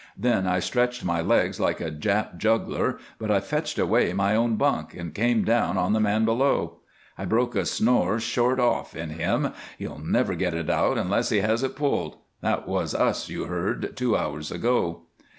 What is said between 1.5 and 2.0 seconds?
like a